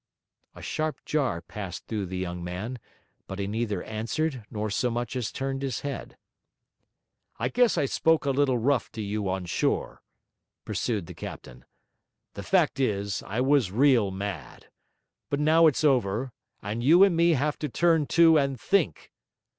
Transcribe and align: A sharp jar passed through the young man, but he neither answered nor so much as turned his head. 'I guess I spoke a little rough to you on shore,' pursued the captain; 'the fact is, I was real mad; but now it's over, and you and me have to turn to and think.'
A 0.55 0.63
sharp 0.63 1.05
jar 1.05 1.43
passed 1.43 1.85
through 1.85 2.07
the 2.07 2.17
young 2.17 2.43
man, 2.43 2.79
but 3.27 3.37
he 3.37 3.45
neither 3.45 3.83
answered 3.83 4.43
nor 4.49 4.71
so 4.71 4.89
much 4.89 5.15
as 5.15 5.31
turned 5.31 5.61
his 5.61 5.81
head. 5.81 6.17
'I 7.37 7.49
guess 7.49 7.77
I 7.77 7.85
spoke 7.85 8.25
a 8.25 8.31
little 8.31 8.57
rough 8.57 8.91
to 8.93 9.01
you 9.03 9.29
on 9.29 9.45
shore,' 9.45 10.01
pursued 10.65 11.05
the 11.05 11.13
captain; 11.13 11.65
'the 12.33 12.41
fact 12.41 12.79
is, 12.79 13.21
I 13.21 13.41
was 13.41 13.71
real 13.71 14.09
mad; 14.09 14.69
but 15.29 15.39
now 15.39 15.67
it's 15.67 15.83
over, 15.83 16.31
and 16.63 16.83
you 16.83 17.03
and 17.03 17.15
me 17.15 17.33
have 17.33 17.59
to 17.59 17.69
turn 17.69 18.07
to 18.07 18.39
and 18.39 18.59
think.' 18.59 19.11